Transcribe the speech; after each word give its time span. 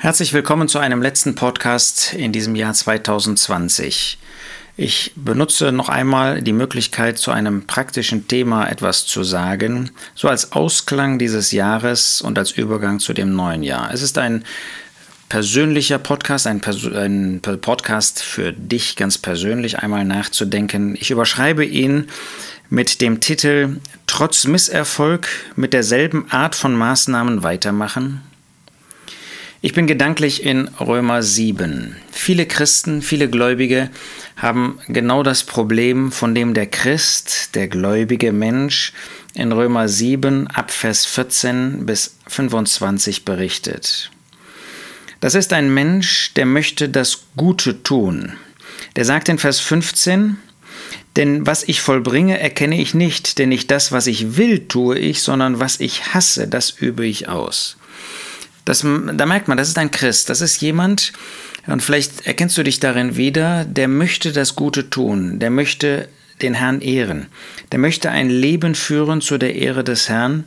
Herzlich 0.00 0.32
willkommen 0.32 0.68
zu 0.68 0.78
einem 0.78 1.02
letzten 1.02 1.34
Podcast 1.34 2.14
in 2.14 2.30
diesem 2.30 2.54
Jahr 2.54 2.72
2020. 2.72 4.16
Ich 4.76 5.10
benutze 5.16 5.72
noch 5.72 5.88
einmal 5.88 6.40
die 6.40 6.52
Möglichkeit, 6.52 7.18
zu 7.18 7.32
einem 7.32 7.66
praktischen 7.66 8.28
Thema 8.28 8.68
etwas 8.68 9.06
zu 9.06 9.24
sagen, 9.24 9.90
so 10.14 10.28
als 10.28 10.52
Ausklang 10.52 11.18
dieses 11.18 11.50
Jahres 11.50 12.22
und 12.22 12.38
als 12.38 12.52
Übergang 12.52 13.00
zu 13.00 13.12
dem 13.12 13.34
neuen 13.34 13.64
Jahr. 13.64 13.92
Es 13.92 14.02
ist 14.02 14.18
ein 14.18 14.44
persönlicher 15.28 15.98
Podcast, 15.98 16.46
ein, 16.46 16.60
Pers 16.60 16.86
ein 16.86 17.40
Podcast 17.42 18.22
für 18.22 18.52
dich 18.52 18.94
ganz 18.94 19.18
persönlich 19.18 19.80
einmal 19.80 20.04
nachzudenken. 20.04 20.94
Ich 20.94 21.10
überschreibe 21.10 21.64
ihn 21.64 22.06
mit 22.70 23.00
dem 23.00 23.18
Titel 23.18 23.80
Trotz 24.06 24.46
Misserfolg 24.46 25.26
mit 25.56 25.72
derselben 25.72 26.30
Art 26.30 26.54
von 26.54 26.76
Maßnahmen 26.76 27.42
weitermachen. 27.42 28.22
Ich 29.60 29.72
bin 29.72 29.88
gedanklich 29.88 30.44
in 30.44 30.68
Römer 30.78 31.20
7. 31.20 31.96
Viele 32.12 32.46
Christen, 32.46 33.02
viele 33.02 33.28
Gläubige 33.28 33.90
haben 34.36 34.78
genau 34.86 35.24
das 35.24 35.42
Problem, 35.42 36.12
von 36.12 36.32
dem 36.32 36.54
der 36.54 36.66
Christ, 36.66 37.56
der 37.56 37.66
gläubige 37.66 38.32
Mensch, 38.32 38.92
in 39.34 39.50
Römer 39.50 39.88
7 39.88 40.46
ab 40.46 40.70
Vers 40.70 41.06
14 41.06 41.86
bis 41.86 42.18
25 42.28 43.24
berichtet. 43.24 44.12
Das 45.18 45.34
ist 45.34 45.52
ein 45.52 45.74
Mensch, 45.74 46.34
der 46.34 46.46
möchte 46.46 46.88
das 46.88 47.24
Gute 47.36 47.82
tun. 47.82 48.34
Der 48.94 49.04
sagt 49.04 49.28
in 49.28 49.38
Vers 49.38 49.58
15, 49.58 50.36
denn 51.16 51.48
was 51.48 51.64
ich 51.64 51.80
vollbringe, 51.80 52.38
erkenne 52.38 52.80
ich 52.80 52.94
nicht, 52.94 53.38
denn 53.38 53.48
nicht 53.48 53.72
das, 53.72 53.90
was 53.90 54.06
ich 54.06 54.36
will, 54.36 54.68
tue 54.68 54.96
ich, 54.96 55.20
sondern 55.20 55.58
was 55.58 55.80
ich 55.80 56.14
hasse, 56.14 56.46
das 56.46 56.70
übe 56.70 57.04
ich 57.04 57.28
aus. 57.28 57.76
Das, 58.68 58.80
da 58.80 59.24
merkt 59.24 59.48
man, 59.48 59.56
das 59.56 59.68
ist 59.68 59.78
ein 59.78 59.90
Christ, 59.90 60.28
das 60.28 60.42
ist 60.42 60.60
jemand, 60.60 61.14
und 61.66 61.82
vielleicht 61.82 62.26
erkennst 62.26 62.58
du 62.58 62.62
dich 62.62 62.80
darin 62.80 63.16
wieder, 63.16 63.64
der 63.64 63.88
möchte 63.88 64.30
das 64.30 64.56
Gute 64.56 64.90
tun, 64.90 65.38
der 65.38 65.48
möchte 65.48 66.06
den 66.42 66.52
Herrn 66.52 66.82
ehren, 66.82 67.28
der 67.72 67.78
möchte 67.78 68.10
ein 68.10 68.28
Leben 68.28 68.74
führen 68.74 69.22
zu 69.22 69.38
der 69.38 69.54
Ehre 69.54 69.84
des 69.84 70.10
Herrn, 70.10 70.44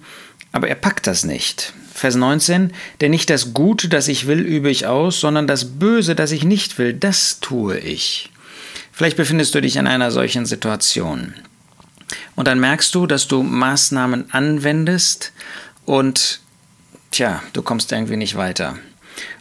aber 0.51 0.67
er 0.67 0.75
packt 0.75 1.07
das 1.07 1.23
nicht. 1.23 1.73
Vers 1.95 2.13
19, 2.13 2.73
denn 3.01 3.09
nicht 3.09 3.31
das 3.31 3.55
Gute, 3.55 3.89
das 3.89 4.07
ich 4.07 4.27
will, 4.27 4.41
übe 4.41 4.69
ich 4.69 4.85
aus, 4.85 5.19
sondern 5.19 5.47
das 5.47 5.79
Böse, 5.79 6.13
das 6.13 6.31
ich 6.31 6.43
nicht 6.43 6.77
will, 6.77 6.93
das 6.93 7.39
tue 7.39 7.79
ich. 7.79 8.29
Vielleicht 8.91 9.17
befindest 9.17 9.55
du 9.55 9.61
dich 9.61 9.77
in 9.77 9.87
einer 9.87 10.11
solchen 10.11 10.45
Situation. 10.45 11.33
Und 12.35 12.47
dann 12.47 12.59
merkst 12.59 12.93
du, 12.93 13.07
dass 13.07 13.27
du 13.27 13.41
Maßnahmen 13.41 14.31
anwendest 14.31 15.33
und 15.85 16.40
tja, 17.11 17.43
du 17.53 17.61
kommst 17.61 17.91
irgendwie 17.91 18.17
nicht 18.17 18.35
weiter. 18.35 18.77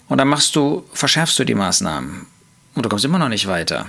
Und 0.08 0.18
dann 0.18 0.28
machst 0.28 0.56
du, 0.56 0.84
verschärfst 0.92 1.38
du 1.38 1.44
die 1.44 1.54
Maßnahmen 1.54 2.26
und 2.74 2.84
du 2.84 2.88
kommst 2.88 3.04
immer 3.04 3.18
noch 3.18 3.28
nicht 3.28 3.46
weiter. 3.46 3.86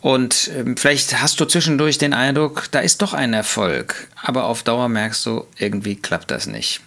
Und 0.00 0.50
ähm, 0.56 0.76
vielleicht 0.76 1.20
hast 1.20 1.38
du 1.38 1.44
zwischendurch 1.44 1.98
den 1.98 2.12
Eindruck, 2.12 2.68
da 2.72 2.80
ist 2.80 3.02
doch 3.02 3.14
ein 3.14 3.32
Erfolg, 3.32 4.08
aber 4.16 4.44
auf 4.44 4.62
Dauer 4.64 4.88
merkst 4.88 5.24
du, 5.26 5.46
irgendwie 5.58 5.96
klappt 5.96 6.30
das 6.30 6.46
nicht. 6.46 6.80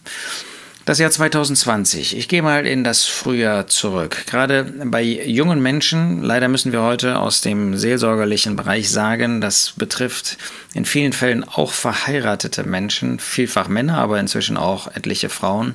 Das 0.86 1.00
Jahr 1.00 1.10
2020. 1.10 2.16
Ich 2.16 2.28
gehe 2.28 2.44
mal 2.44 2.68
in 2.68 2.84
das 2.84 3.06
Frühjahr 3.06 3.66
zurück. 3.66 4.26
Gerade 4.28 4.66
bei 4.86 5.02
jungen 5.02 5.60
Menschen, 5.60 6.22
leider 6.22 6.48
müssen 6.48 6.72
wir 6.74 6.84
heute 6.84 7.18
aus 7.18 7.42
dem 7.42 7.76
seelsorgerlichen 7.76 8.56
Bereich 8.56 8.92
sagen, 8.92 9.42
das 9.42 9.74
betrifft 9.76 10.38
in 10.76 10.86
vielen 10.86 11.12
Fällen 11.12 11.44
auch 11.44 11.72
verheiratete 11.72 12.66
Menschen, 12.66 13.18
vielfach 13.18 13.68
Männer, 13.68 13.98
aber 13.98 14.20
inzwischen 14.20 14.58
auch 14.58 14.86
etliche 14.96 15.30
Frauen. 15.30 15.74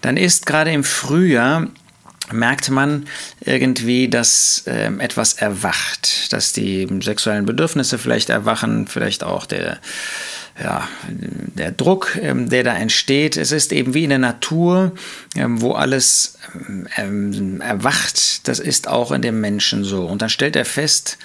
Dann 0.00 0.16
ist 0.16 0.46
gerade 0.46 0.72
im 0.72 0.82
Frühjahr 0.82 1.68
merkt 2.32 2.70
man 2.70 3.06
irgendwie, 3.40 4.08
dass 4.08 4.64
äh, 4.66 4.90
etwas 4.98 5.34
erwacht, 5.34 6.32
dass 6.32 6.52
die 6.52 6.88
sexuellen 7.02 7.46
Bedürfnisse 7.46 7.98
vielleicht 7.98 8.30
erwachen, 8.30 8.88
vielleicht 8.88 9.22
auch 9.22 9.46
der 9.46 9.78
ja, 10.62 10.88
der 11.08 11.72
Druck, 11.72 12.16
ähm, 12.20 12.48
der 12.48 12.62
da 12.62 12.74
entsteht. 12.74 13.36
Es 13.36 13.50
ist 13.50 13.72
eben 13.72 13.94
wie 13.94 14.04
in 14.04 14.10
der 14.10 14.18
Natur, 14.18 14.92
ähm, 15.34 15.60
wo 15.60 15.72
alles 15.72 16.38
ähm, 16.96 17.60
erwacht. 17.60 18.46
Das 18.46 18.60
ist 18.60 18.86
auch 18.86 19.10
in 19.10 19.22
dem 19.22 19.40
Menschen 19.40 19.82
so. 19.84 20.06
Und 20.06 20.22
dann 20.22 20.28
stellt 20.28 20.54
er 20.54 20.64
fest, 20.64 21.18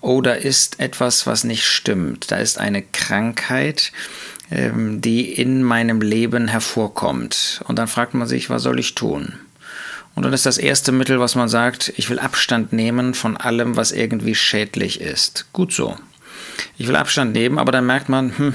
oh, 0.00 0.20
da 0.20 0.32
ist 0.32 0.80
etwas, 0.80 1.26
was 1.26 1.44
nicht 1.44 1.66
stimmt. 1.66 2.30
Da 2.30 2.36
ist 2.36 2.58
eine 2.58 2.82
Krankheit, 2.82 3.92
die 4.50 5.32
in 5.32 5.62
meinem 5.62 6.02
Leben 6.02 6.48
hervorkommt. 6.48 7.62
Und 7.66 7.78
dann 7.78 7.88
fragt 7.88 8.12
man 8.12 8.28
sich, 8.28 8.50
was 8.50 8.62
soll 8.62 8.78
ich 8.78 8.94
tun? 8.94 9.32
Und 10.14 10.22
dann 10.24 10.34
ist 10.34 10.44
das 10.44 10.58
erste 10.58 10.92
Mittel, 10.92 11.18
was 11.18 11.34
man 11.34 11.48
sagt, 11.48 11.94
ich 11.96 12.10
will 12.10 12.18
Abstand 12.18 12.74
nehmen 12.74 13.14
von 13.14 13.38
allem, 13.38 13.76
was 13.76 13.90
irgendwie 13.90 14.34
schädlich 14.34 15.00
ist. 15.00 15.46
Gut 15.54 15.72
so 15.72 15.96
ich 16.76 16.88
will 16.88 16.96
Abstand 16.96 17.32
nehmen, 17.32 17.58
aber 17.58 17.72
dann 17.72 17.86
merkt 17.86 18.08
man, 18.08 18.36
hm, 18.36 18.54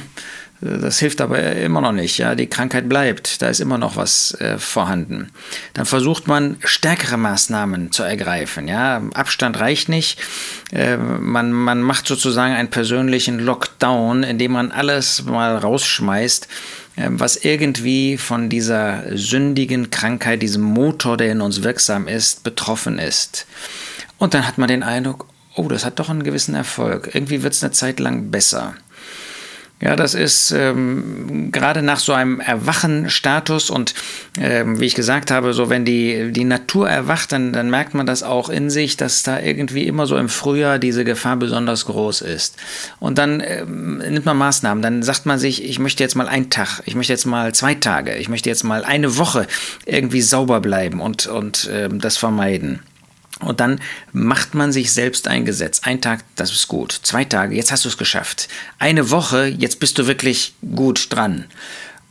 das 0.61 0.99
hilft 0.99 1.21
aber 1.21 1.39
immer 1.53 1.79
noch 1.79 1.93
nicht. 1.93 2.17
Ja, 2.17 2.35
die 2.35 2.47
Krankheit 2.47 2.89
bleibt, 2.89 3.41
da 3.41 3.47
ist 3.47 3.61
immer 3.61 3.77
noch 3.77 3.95
was 3.95 4.33
äh, 4.41 4.57
vorhanden. 4.57 5.31
Dann 5.73 5.85
versucht 5.85 6.27
man 6.27 6.57
stärkere 6.65 7.17
Maßnahmen 7.17 7.93
zu 7.93 8.03
ergreifen. 8.03 8.67
Ja, 8.67 9.01
Abstand 9.13 9.57
reicht 9.59 9.87
nicht. 9.87 10.19
Äh, 10.73 10.97
man, 10.97 11.53
man 11.53 11.81
macht 11.81 12.07
sozusagen 12.07 12.53
einen 12.53 12.69
persönlichen 12.69 13.39
Lockdown, 13.39 14.23
indem 14.23 14.51
man 14.51 14.71
alles 14.71 15.23
mal 15.23 15.55
rausschmeißt, 15.55 16.49
äh, 16.97 17.07
was 17.09 17.37
irgendwie 17.37 18.17
von 18.17 18.49
dieser 18.49 19.17
sündigen 19.17 19.91
Krankheit, 19.91 20.41
diesem 20.41 20.63
Motor, 20.63 21.15
der 21.15 21.31
in 21.31 21.39
uns 21.39 21.63
wirksam 21.63 22.09
ist, 22.09 22.43
betroffen 22.43 22.99
ist. 22.99 23.47
Und 24.17 24.33
dann 24.33 24.45
hat 24.45 24.57
man 24.57 24.67
den 24.67 24.83
Eindruck, 24.83 25.28
oh, 25.55 25.67
das 25.67 25.85
hat 25.85 25.99
doch 25.99 26.09
einen 26.09 26.23
gewissen 26.23 26.55
Erfolg. 26.55 27.13
Irgendwie 27.13 27.43
wird 27.43 27.53
es 27.53 27.63
eine 27.63 27.71
Zeit 27.71 27.99
lang 27.99 28.31
besser. 28.31 28.75
Ja, 29.81 29.95
das 29.95 30.13
ist 30.13 30.51
ähm, 30.51 31.53
gerade 31.53 31.81
nach 31.81 31.99
so 31.99 32.11
einem 32.11 32.41
Erwachen-Status 32.41 33.69
und 33.69 33.93
ähm, 34.37 34.81
wie 34.81 34.85
ich 34.85 34.93
gesagt 34.93 35.31
habe, 35.31 35.53
so 35.53 35.69
wenn 35.69 35.85
die, 35.85 36.33
die 36.33 36.43
Natur 36.43 36.89
erwacht, 36.89 37.31
dann, 37.31 37.53
dann 37.53 37.69
merkt 37.69 37.93
man 37.93 38.05
das 38.05 38.21
auch 38.21 38.49
in 38.49 38.69
sich, 38.69 38.97
dass 38.97 39.23
da 39.23 39.39
irgendwie 39.39 39.87
immer 39.87 40.05
so 40.05 40.17
im 40.17 40.27
Frühjahr 40.27 40.79
diese 40.79 41.05
Gefahr 41.05 41.37
besonders 41.37 41.85
groß 41.85 42.21
ist. 42.21 42.57
Und 42.99 43.17
dann 43.17 43.41
ähm, 43.45 43.99
nimmt 43.99 44.25
man 44.25 44.35
Maßnahmen, 44.35 44.81
dann 44.81 45.01
sagt 45.01 45.25
man 45.25 45.39
sich, 45.39 45.63
ich 45.63 45.79
möchte 45.79 46.03
jetzt 46.03 46.15
mal 46.15 46.27
einen 46.27 46.49
Tag, 46.49 46.81
ich 46.83 46.95
möchte 46.95 47.13
jetzt 47.13 47.25
mal 47.25 47.53
zwei 47.55 47.75
Tage, 47.75 48.17
ich 48.17 48.27
möchte 48.27 48.49
jetzt 48.49 48.65
mal 48.65 48.83
eine 48.83 49.17
Woche 49.17 49.47
irgendwie 49.85 50.21
sauber 50.21 50.59
bleiben 50.59 50.99
und, 50.99 51.27
und 51.27 51.69
ähm, 51.71 52.01
das 52.01 52.17
vermeiden. 52.17 52.81
Und 53.39 53.59
dann 53.59 53.79
macht 54.11 54.53
man 54.53 54.71
sich 54.71 54.91
selbst 54.91 55.27
ein 55.27 55.45
Gesetz. 55.45 55.81
Ein 55.83 56.01
Tag, 56.01 56.23
das 56.35 56.51
ist 56.51 56.67
gut. 56.67 56.99
Zwei 57.03 57.23
Tage, 57.23 57.55
jetzt 57.55 57.71
hast 57.71 57.85
du 57.85 57.89
es 57.89 57.97
geschafft. 57.97 58.49
Eine 58.79 59.11
Woche, 59.11 59.45
jetzt 59.45 59.79
bist 59.79 59.97
du 59.97 60.07
wirklich 60.07 60.53
gut 60.75 61.07
dran. 61.09 61.45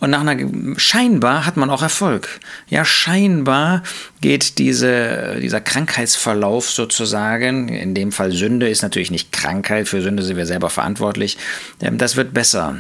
Und 0.01 0.11
nach 0.11 0.21
einer, 0.21 0.37
scheinbar 0.79 1.45
hat 1.45 1.57
man 1.57 1.71
auch 1.71 1.83
Erfolg. 1.83 2.39
Ja, 2.69 2.85
scheinbar 2.85 3.83
geht 4.21 4.59
diese, 4.59 5.39
dieser 5.43 5.61
Krankheitsverlauf 5.61 6.71
sozusagen, 6.71 7.69
in 7.69 7.95
dem 7.95 8.13
Fall 8.13 8.31
Sünde 8.31 8.69
ist 8.69 8.83
natürlich 8.83 9.11
nicht 9.11 9.33
Krankheit, 9.33 9.89
für 9.89 10.01
Sünde 10.01 10.23
sind 10.23 10.37
wir 10.37 10.47
selber 10.47 10.71
verantwortlich, 10.71 11.37
ähm, 11.83 11.99
das 11.99 12.15
wird 12.15 12.33
besser. 12.33 12.77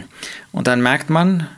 Und 0.53 0.69
dann 0.69 0.81
merkt 0.81 1.11
man, 1.11 1.49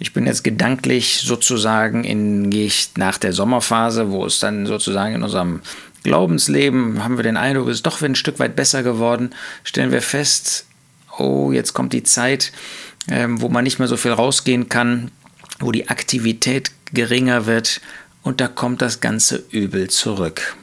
ich 0.00 0.12
bin 0.12 0.26
jetzt 0.26 0.42
gedanklich 0.42 1.20
sozusagen 1.20 2.02
in, 2.02 2.50
gehe 2.50 2.66
ich 2.66 2.90
nach 2.96 3.16
der 3.16 3.32
Sommerphase, 3.32 4.10
wo 4.10 4.26
es 4.26 4.40
dann 4.40 4.66
sozusagen 4.66 5.14
in 5.14 5.22
unserem 5.22 5.60
Glaubensleben 6.04 7.02
haben 7.02 7.16
wir 7.16 7.22
den 7.24 7.36
Eindruck, 7.36 7.68
es 7.68 7.76
ist 7.76 7.86
doch 7.86 8.00
ein 8.00 8.14
Stück 8.14 8.38
weit 8.38 8.54
besser 8.54 8.82
geworden, 8.82 9.30
stellen 9.64 9.90
wir 9.90 10.02
fest, 10.02 10.66
oh, 11.18 11.50
jetzt 11.50 11.72
kommt 11.72 11.92
die 11.92 12.02
Zeit, 12.02 12.52
ähm, 13.08 13.40
wo 13.40 13.48
man 13.48 13.64
nicht 13.64 13.78
mehr 13.78 13.88
so 13.88 13.96
viel 13.96 14.12
rausgehen 14.12 14.68
kann, 14.68 15.10
wo 15.58 15.72
die 15.72 15.88
Aktivität 15.88 16.70
geringer 16.92 17.46
wird 17.46 17.80
und 18.22 18.40
da 18.40 18.48
kommt 18.48 18.82
das 18.82 19.00
ganze 19.00 19.44
Übel 19.50 19.88
zurück. 19.88 20.56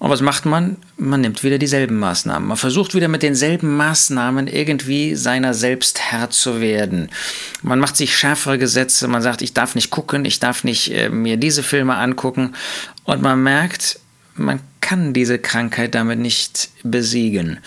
Und 0.00 0.10
was 0.10 0.20
macht 0.20 0.44
man? 0.44 0.76
Man 0.96 1.20
nimmt 1.20 1.44
wieder 1.44 1.56
dieselben 1.56 1.98
Maßnahmen. 1.98 2.48
Man 2.48 2.56
versucht 2.56 2.94
wieder 2.94 3.08
mit 3.08 3.22
denselben 3.22 3.76
Maßnahmen 3.76 4.48
irgendwie 4.48 5.14
seiner 5.14 5.54
selbst 5.54 6.00
Herr 6.00 6.30
zu 6.30 6.60
werden. 6.60 7.10
Man 7.62 7.78
macht 7.78 7.96
sich 7.96 8.16
schärfere 8.16 8.58
Gesetze, 8.58 9.08
man 9.08 9.22
sagt, 9.22 9.40
ich 9.40 9.54
darf 9.54 9.74
nicht 9.76 9.90
gucken, 9.90 10.24
ich 10.24 10.40
darf 10.40 10.64
nicht 10.64 10.92
äh, 10.92 11.08
mir 11.08 11.36
diese 11.36 11.62
Filme 11.62 11.94
angucken. 11.94 12.54
Und 13.04 13.22
man 13.22 13.42
merkt, 13.42 14.00
man 14.36 14.60
kann 14.80 15.14
diese 15.14 15.38
Krankheit 15.38 15.94
damit 15.94 16.18
nicht 16.18 16.68
besiegen. 16.82 17.58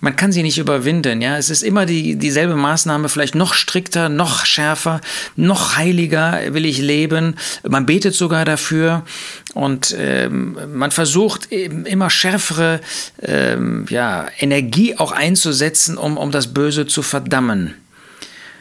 Man 0.00 0.14
kann 0.14 0.30
sie 0.30 0.44
nicht 0.44 0.58
überwinden. 0.58 1.20
Ja, 1.20 1.36
es 1.36 1.50
ist 1.50 1.62
immer 1.62 1.84
die, 1.84 2.14
dieselbe 2.14 2.54
Maßnahme, 2.54 3.08
vielleicht 3.08 3.34
noch 3.34 3.54
strikter, 3.54 4.08
noch 4.08 4.44
schärfer, 4.44 5.00
noch 5.34 5.76
heiliger 5.76 6.54
will 6.54 6.64
ich 6.64 6.78
leben. 6.78 7.34
Man 7.68 7.86
betet 7.86 8.14
sogar 8.14 8.44
dafür 8.44 9.04
und 9.52 9.96
ähm, 9.98 10.56
man 10.72 10.92
versucht 10.92 11.50
eben 11.50 11.86
immer 11.86 12.08
schärfere 12.08 12.80
ähm, 13.20 13.86
ja, 13.88 14.28
Energie 14.38 14.96
auch 14.96 15.10
einzusetzen, 15.10 15.98
um, 15.98 16.16
um 16.16 16.30
das 16.30 16.54
Böse 16.54 16.86
zu 16.86 17.02
verdammen. 17.02 17.74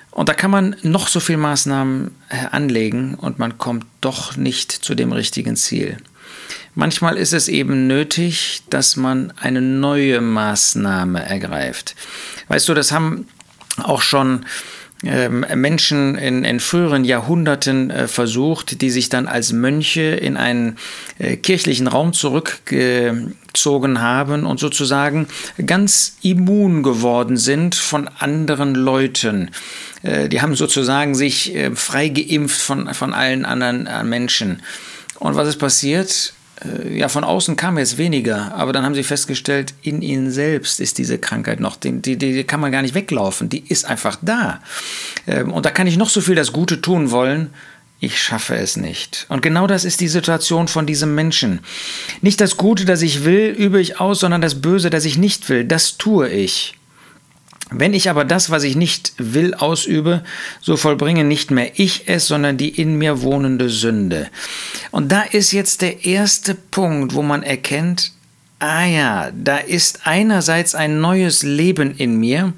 Und 0.09 0.29
da 0.29 0.33
kann 0.33 0.49
man 0.49 0.75
noch 0.81 1.07
so 1.07 1.19
viele 1.19 1.37
Maßnahmen 1.37 2.09
äh, 2.29 2.47
anlegen 2.49 3.13
und 3.13 3.37
man 3.37 3.59
kommt 3.59 3.85
doch 4.01 4.35
nicht 4.35 4.71
zu 4.71 4.95
dem 4.95 5.11
richtigen 5.11 5.55
Ziel. 5.55 5.97
Manchmal 6.75 7.17
ist 7.17 7.33
es 7.33 7.47
eben 7.47 7.87
nötig, 7.87 8.63
dass 8.69 8.95
man 8.95 9.33
eine 9.39 9.61
neue 9.61 10.21
Maßnahme 10.21 11.23
ergreift. 11.23 11.95
Weißt 12.47 12.69
du, 12.69 12.73
das 12.73 12.91
haben 12.91 13.27
auch 13.83 14.01
schon 14.01 14.45
ähm, 15.03 15.45
Menschen 15.55 16.15
in, 16.15 16.43
in, 16.43 16.59
früheren 16.59 17.05
Jahrhunderten 17.05 17.89
äh, 17.89 18.07
versucht, 18.07 18.81
die 18.81 18.89
sich 18.89 19.07
dann 19.07 19.27
als 19.27 19.53
Mönche 19.53 20.01
in 20.01 20.35
einen 20.35 20.77
äh, 21.19 21.37
kirchlichen 21.37 21.87
Raum 21.87 22.11
zurückgezogen 22.11 24.01
haben 24.01 24.45
und 24.45 24.59
sozusagen 24.59 25.27
ganz 25.65 26.17
immun 26.21 26.83
geworden 26.83 27.37
sind 27.37 27.75
von 27.75 28.09
anderen 28.19 28.75
Leuten. 28.75 29.51
Äh, 30.03 30.27
die 30.27 30.41
haben 30.41 30.55
sozusagen 30.55 31.15
sich 31.15 31.55
äh, 31.55 31.73
frei 31.75 32.09
geimpft 32.09 32.59
von, 32.59 32.93
von 32.93 33.13
allen 33.13 33.45
anderen 33.45 33.87
äh, 33.87 34.03
Menschen. 34.03 34.61
Und 35.17 35.35
was 35.35 35.47
ist 35.47 35.59
passiert? 35.59 36.33
Äh, 36.63 36.97
ja, 36.97 37.09
von 37.09 37.23
außen 37.23 37.55
kam 37.55 37.77
jetzt 37.77 37.97
weniger, 37.97 38.53
aber 38.55 38.73
dann 38.73 38.83
haben 38.83 38.95
sie 38.95 39.03
festgestellt, 39.03 39.73
in 39.81 40.01
ihnen 40.01 40.31
selbst 40.31 40.79
ist 40.79 40.97
diese 40.97 41.17
Krankheit 41.17 41.59
noch, 41.59 41.75
die, 41.75 42.01
die, 42.01 42.17
die 42.17 42.43
kann 42.43 42.59
man 42.59 42.71
gar 42.71 42.81
nicht 42.81 42.95
weglaufen, 42.95 43.49
die 43.49 43.63
ist 43.67 43.85
einfach 43.85 44.17
da. 44.21 44.61
Ähm, 45.27 45.51
und 45.51 45.65
da 45.65 45.71
kann 45.71 45.87
ich 45.87 45.97
noch 45.97 46.09
so 46.09 46.21
viel 46.21 46.35
das 46.35 46.51
Gute 46.51 46.81
tun 46.81 47.11
wollen, 47.11 47.49
ich 48.01 48.21
schaffe 48.21 48.55
es 48.55 48.77
nicht. 48.77 49.25
Und 49.27 49.41
genau 49.41 49.67
das 49.67 49.83
ist 49.83 49.99
die 49.99 50.07
Situation 50.07 50.69
von 50.69 50.85
diesem 50.85 51.15
Menschen. 51.15 51.59
Nicht 52.21 52.39
das 52.39 52.55
Gute, 52.55 52.85
das 52.85 53.01
ich 53.01 53.25
will, 53.25 53.49
übe 53.49 53.81
ich 53.81 53.99
aus, 53.99 54.21
sondern 54.21 54.41
das 54.41 54.61
Böse, 54.61 54.89
das 54.89 55.03
ich 55.03 55.17
nicht 55.17 55.49
will, 55.49 55.65
das 55.65 55.97
tue 55.97 56.29
ich. 56.29 56.78
Wenn 57.71 57.93
ich 57.93 58.09
aber 58.09 58.25
das, 58.25 58.49
was 58.49 58.63
ich 58.63 58.75
nicht 58.75 59.13
will, 59.17 59.53
ausübe, 59.53 60.23
so 60.59 60.75
vollbringe 60.75 61.23
nicht 61.23 61.51
mehr 61.51 61.71
ich 61.75 62.07
es, 62.07 62.27
sondern 62.27 62.57
die 62.57 62.69
in 62.69 62.97
mir 62.97 63.21
wohnende 63.21 63.69
Sünde. 63.69 64.29
Und 64.91 65.11
da 65.11 65.21
ist 65.21 65.51
jetzt 65.51 65.81
der 65.81 66.05
erste 66.05 66.55
Punkt, 66.55 67.13
wo 67.13 67.21
man 67.21 67.43
erkennt, 67.43 68.11
ah 68.57 68.85
ja, 68.85 69.31
da 69.33 69.57
ist 69.57 70.01
einerseits 70.05 70.73
ein 70.73 70.99
neues 70.99 71.43
Leben 71.43 71.95
in 71.95 72.19
mir, 72.19 72.53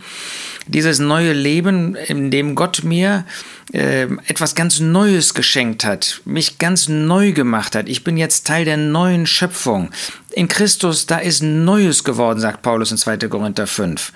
dieses 0.68 1.00
neue 1.00 1.34
Leben, 1.34 1.96
in 1.96 2.32
dem 2.32 2.56
Gott 2.56 2.84
mir 2.84 3.26
äh, 3.74 4.04
etwas 4.28 4.56
ganz 4.56 4.80
Neues 4.80 5.34
geschenkt 5.34 5.84
hat, 5.84 6.22
mich 6.26 6.58
ganz 6.58 6.88
neu 6.88 7.34
gemacht 7.34 7.76
hat. 7.76 7.90
Ich 7.90 8.04
bin 8.04 8.18
jetzt 8.18 8.48
Teil 8.48 8.66
der 8.66 8.78
neuen 8.78 9.26
Schöpfung. 9.26 9.92
In 10.34 10.48
Christus, 10.48 11.06
da 11.06 11.18
ist 11.18 11.44
Neues 11.44 12.04
geworden, 12.04 12.40
sagt 12.40 12.62
Paulus 12.62 12.92
in 12.92 12.98
2. 12.98 13.18
Korinther 13.18 13.68
5. 13.68 14.14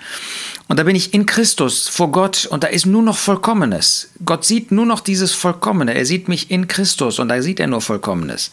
Und 0.68 0.78
da 0.78 0.84
bin 0.84 0.96
ich 0.96 1.12
in 1.12 1.26
Christus 1.26 1.88
vor 1.88 2.10
Gott 2.10 2.46
und 2.46 2.64
da 2.64 2.68
ist 2.68 2.86
nur 2.86 3.02
noch 3.02 3.16
Vollkommenes. 3.16 4.10
Gott 4.24 4.44
sieht 4.44 4.72
nur 4.72 4.86
noch 4.86 5.00
dieses 5.00 5.32
Vollkommene. 5.32 5.94
Er 5.94 6.06
sieht 6.06 6.28
mich 6.28 6.50
in 6.50 6.68
Christus 6.68 7.18
und 7.18 7.28
da 7.28 7.42
sieht 7.42 7.60
er 7.60 7.66
nur 7.66 7.80
Vollkommenes. 7.80 8.50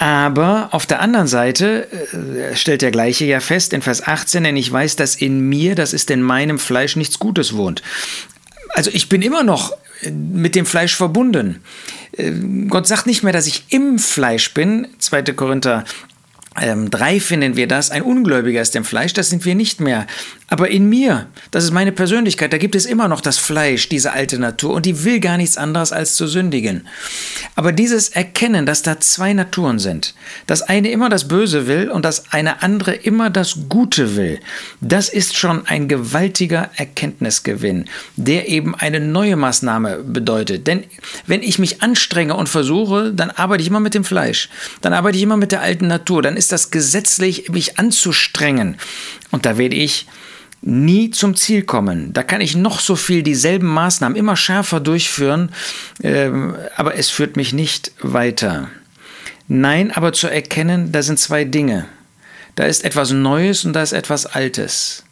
Aber 0.00 0.70
auf 0.72 0.86
der 0.86 1.00
anderen 1.00 1.26
Seite 1.26 1.86
äh, 1.92 2.56
stellt 2.56 2.80
der 2.80 2.90
gleiche 2.90 3.26
ja 3.26 3.40
fest 3.40 3.74
in 3.74 3.82
Vers 3.82 4.06
18, 4.06 4.44
denn 4.44 4.56
ich 4.56 4.72
weiß, 4.72 4.96
dass 4.96 5.14
in 5.14 5.40
mir, 5.40 5.74
das 5.74 5.92
ist 5.92 6.10
in 6.10 6.22
meinem 6.22 6.58
Fleisch, 6.58 6.96
nichts 6.96 7.18
Gutes 7.18 7.54
wohnt. 7.54 7.82
Also 8.70 8.90
ich 8.94 9.10
bin 9.10 9.20
immer 9.20 9.42
noch 9.42 9.72
äh, 10.00 10.10
mit 10.10 10.54
dem 10.54 10.64
Fleisch 10.64 10.96
verbunden. 10.96 11.60
Äh, 12.16 12.32
Gott 12.68 12.86
sagt 12.86 13.06
nicht 13.06 13.22
mehr, 13.22 13.34
dass 13.34 13.46
ich 13.46 13.64
im 13.68 13.98
Fleisch 13.98 14.54
bin. 14.54 14.88
2. 14.98 15.22
Korinther 15.34 15.84
3 16.54 17.20
finden 17.20 17.56
wir 17.56 17.68
das, 17.68 17.90
ein 17.90 18.02
Ungläubiger 18.02 18.60
ist 18.60 18.74
im 18.74 18.84
Fleisch, 18.84 19.12
das 19.12 19.30
sind 19.30 19.44
wir 19.44 19.54
nicht 19.54 19.80
mehr. 19.80 20.06
Aber 20.52 20.68
in 20.68 20.88
mir, 20.88 21.28
das 21.52 21.62
ist 21.62 21.70
meine 21.70 21.92
Persönlichkeit, 21.92 22.52
da 22.52 22.58
gibt 22.58 22.74
es 22.74 22.84
immer 22.84 23.06
noch 23.06 23.20
das 23.20 23.38
Fleisch, 23.38 23.88
diese 23.88 24.12
alte 24.12 24.36
Natur, 24.36 24.74
und 24.74 24.84
die 24.84 25.04
will 25.04 25.20
gar 25.20 25.36
nichts 25.36 25.56
anderes 25.56 25.92
als 25.92 26.16
zu 26.16 26.26
sündigen. 26.26 26.88
Aber 27.54 27.70
dieses 27.70 28.08
Erkennen, 28.08 28.66
dass 28.66 28.82
da 28.82 28.98
zwei 28.98 29.32
Naturen 29.32 29.78
sind, 29.78 30.12
dass 30.48 30.62
eine 30.62 30.90
immer 30.90 31.08
das 31.08 31.28
Böse 31.28 31.68
will 31.68 31.88
und 31.88 32.04
dass 32.04 32.32
eine 32.32 32.64
andere 32.64 32.94
immer 32.94 33.30
das 33.30 33.68
Gute 33.68 34.16
will, 34.16 34.40
das 34.80 35.08
ist 35.08 35.36
schon 35.36 35.68
ein 35.68 35.86
gewaltiger 35.86 36.70
Erkenntnisgewinn, 36.74 37.84
der 38.16 38.48
eben 38.48 38.74
eine 38.74 38.98
neue 38.98 39.36
Maßnahme 39.36 39.98
bedeutet. 39.98 40.66
Denn 40.66 40.82
wenn 41.28 41.44
ich 41.44 41.60
mich 41.60 41.80
anstrenge 41.80 42.34
und 42.34 42.48
versuche, 42.48 43.12
dann 43.12 43.30
arbeite 43.30 43.62
ich 43.62 43.68
immer 43.68 43.78
mit 43.78 43.94
dem 43.94 44.04
Fleisch, 44.04 44.48
dann 44.80 44.94
arbeite 44.94 45.16
ich 45.16 45.22
immer 45.22 45.36
mit 45.36 45.52
der 45.52 45.62
alten 45.62 45.86
Natur, 45.86 46.22
dann 46.22 46.36
ist 46.36 46.50
das 46.50 46.72
gesetzlich, 46.72 47.50
mich 47.50 47.78
anzustrengen. 47.78 48.78
Und 49.30 49.46
da 49.46 49.56
werde 49.56 49.76
ich 49.76 50.08
nie 50.62 51.10
zum 51.10 51.36
Ziel 51.36 51.62
kommen. 51.62 52.12
Da 52.12 52.22
kann 52.22 52.40
ich 52.40 52.54
noch 52.54 52.80
so 52.80 52.96
viel 52.96 53.22
dieselben 53.22 53.66
Maßnahmen 53.66 54.16
immer 54.16 54.36
schärfer 54.36 54.80
durchführen, 54.80 55.50
ähm, 56.02 56.54
aber 56.76 56.96
es 56.96 57.08
führt 57.08 57.36
mich 57.36 57.52
nicht 57.52 57.92
weiter. 58.00 58.68
Nein, 59.48 59.90
aber 59.90 60.12
zu 60.12 60.28
erkennen, 60.28 60.92
da 60.92 61.02
sind 61.02 61.18
zwei 61.18 61.44
Dinge. 61.44 61.86
Da 62.56 62.64
ist 62.64 62.84
etwas 62.84 63.10
Neues 63.10 63.64
und 63.64 63.72
da 63.72 63.82
ist 63.82 63.92
etwas 63.92 64.26
Altes. 64.26 65.04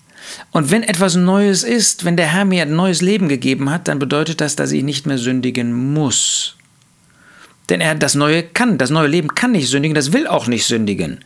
Und 0.53 0.71
wenn 0.71 0.83
etwas 0.83 1.15
Neues 1.15 1.63
ist, 1.63 2.05
wenn 2.05 2.17
der 2.17 2.33
Herr 2.33 2.45
mir 2.45 2.63
ein 2.63 2.77
neues 2.77 3.01
Leben 3.01 3.29
gegeben 3.29 3.71
hat, 3.71 3.89
dann 3.89 3.99
bedeutet 3.99 4.41
das, 4.41 4.57
dass 4.57 4.73
ich 4.73 4.83
nicht 4.83 5.07
mehr 5.07 5.19
sündigen 5.19 5.73
muss. 5.95 6.57
Denn 7.71 7.81
er 7.81 7.95
das 7.95 8.15
Neue 8.15 8.43
kann, 8.43 8.79
das 8.79 8.91
neue 8.91 9.09
Leben 9.09 9.35
kann 9.35 9.53
nicht 9.53 9.69
sündigen, 9.69 9.95
das 9.95 10.13
will 10.13 10.27
auch 10.27 10.47
nicht 10.47 10.67
sündigen. 10.67 11.19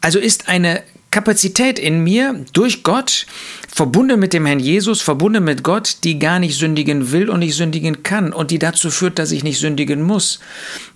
Also 0.00 0.18
ist 0.18 0.48
eine 0.48 0.82
Kapazität 1.14 1.78
in 1.78 2.02
mir 2.02 2.44
durch 2.54 2.82
Gott, 2.82 3.26
verbunden 3.72 4.18
mit 4.18 4.32
dem 4.32 4.46
Herrn 4.46 4.58
Jesus, 4.58 5.00
verbunden 5.00 5.44
mit 5.44 5.62
Gott, 5.62 5.98
die 6.02 6.18
gar 6.18 6.40
nicht 6.40 6.58
sündigen 6.58 7.12
will 7.12 7.30
und 7.30 7.38
nicht 7.38 7.54
sündigen 7.54 8.02
kann 8.02 8.32
und 8.32 8.50
die 8.50 8.58
dazu 8.58 8.90
führt, 8.90 9.20
dass 9.20 9.30
ich 9.30 9.44
nicht 9.44 9.60
sündigen 9.60 10.02
muss. 10.02 10.40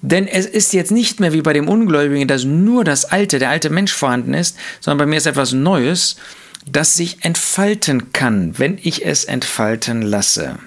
Denn 0.02 0.26
es 0.26 0.44
ist 0.44 0.74
jetzt 0.74 0.90
nicht 0.90 1.20
mehr 1.20 1.32
wie 1.32 1.42
bei 1.42 1.52
dem 1.52 1.68
Ungläubigen, 1.68 2.26
dass 2.26 2.42
nur 2.42 2.82
das 2.82 3.04
Alte, 3.04 3.38
der 3.38 3.50
alte 3.50 3.70
Mensch 3.70 3.92
vorhanden 3.92 4.34
ist, 4.34 4.56
sondern 4.80 4.98
bei 4.98 5.06
mir 5.06 5.18
ist 5.18 5.26
etwas 5.26 5.52
Neues, 5.52 6.16
das 6.66 6.96
sich 6.96 7.18
entfalten 7.24 8.12
kann, 8.12 8.58
wenn 8.58 8.76
ich 8.82 9.06
es 9.06 9.22
entfalten 9.22 10.02
lasse. 10.02 10.58